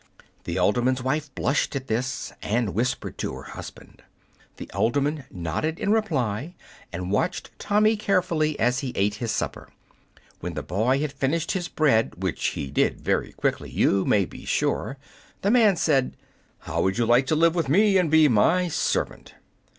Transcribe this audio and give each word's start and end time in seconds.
The 0.45 0.57
alderman's 0.57 1.03
wife 1.03 1.29
blushed 1.35 1.75
at 1.75 1.85
this, 1.85 2.33
and 2.41 2.73
whispered 2.73 3.19
to 3.19 3.35
her 3.35 3.43
husband. 3.43 4.01
The 4.57 4.67
alderman 4.71 5.25
nodded 5.29 5.77
in 5.77 5.91
reply, 5.91 6.55
and 6.91 7.11
watched 7.11 7.51
Tommy 7.59 7.95
carefully 7.95 8.59
as 8.59 8.79
he 8.79 8.93
ate 8.95 9.13
his 9.21 9.31
supper. 9.31 9.69
When 10.39 10.55
the 10.55 10.63
boy 10.63 11.01
had 11.01 11.11
finished 11.11 11.51
his 11.51 11.67
bread 11.67 12.15
which 12.23 12.43
he 12.47 12.71
did 12.71 12.99
very 12.99 13.33
quickly, 13.33 13.69
you 13.69 14.03
may 14.03 14.25
be 14.25 14.43
sure, 14.43 14.97
the 15.43 15.51
man 15.51 15.75
said, 15.75 16.17
"How 16.61 16.81
would 16.81 16.97
you 16.97 17.05
like 17.05 17.27
to 17.27 17.35
live 17.35 17.53
with 17.53 17.69
me 17.69 17.99
and 17.99 18.09
be 18.09 18.27
my 18.27 18.69
servant?" 18.69 19.35